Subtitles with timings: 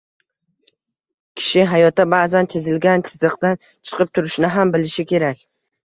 [1.41, 5.51] Kishi hayotda ba’zan chizilgan chiziqdan chiqib turishni ham bilishi kerak